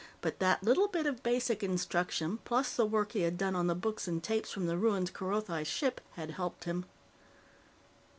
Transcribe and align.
But 0.21 0.39
that 0.39 0.63
little 0.63 0.87
bit 0.87 1.05
of 1.05 1.21
basic 1.21 1.61
instruction, 1.61 2.39
plus 2.43 2.75
the 2.75 2.87
work 2.87 3.11
he 3.11 3.19
had 3.21 3.37
done 3.37 3.55
on 3.55 3.67
the 3.67 3.75
books 3.75 4.07
and 4.07 4.23
tapes 4.23 4.49
from 4.51 4.65
the 4.65 4.75
ruined 4.75 5.13
Kerothi 5.13 5.63
ship, 5.63 6.01
had 6.13 6.31
helped 6.31 6.63
him. 6.63 6.85